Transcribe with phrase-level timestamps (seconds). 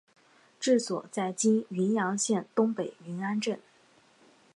[0.59, 3.59] 治所在今云阳县东北云安镇。